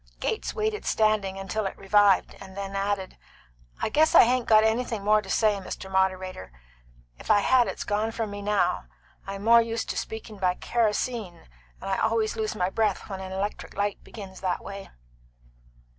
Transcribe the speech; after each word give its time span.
Gates 0.19 0.55
waited, 0.55 0.83
standing, 0.83 1.47
till 1.47 1.67
it 1.67 1.77
revived, 1.77 2.35
and 2.41 2.57
then 2.57 2.75
added: 2.75 3.19
"I 3.83 3.89
guess 3.89 4.15
I 4.15 4.23
hain't 4.23 4.47
got 4.47 4.63
anything 4.63 5.03
more 5.03 5.21
to 5.21 5.29
say, 5.29 5.59
Mr. 5.59 5.91
Moderator. 5.91 6.51
If 7.19 7.29
I 7.29 7.41
had 7.41 7.67
it's 7.67 7.83
gone 7.83 8.09
from 8.11 8.31
me 8.31 8.41
now. 8.41 8.85
I'm 9.27 9.43
more 9.43 9.61
used 9.61 9.89
to 9.91 9.97
speaking 9.97 10.39
by 10.39 10.55
kerosene, 10.55 11.47
and 11.79 11.87
I 11.87 11.99
always 11.99 12.35
lose 12.35 12.55
my 12.55 12.71
breath 12.71 13.11
when 13.11 13.19
an 13.19 13.31
electric 13.31 13.75
light 13.77 14.03
begins 14.03 14.41
that 14.41 14.63
way." 14.63 14.89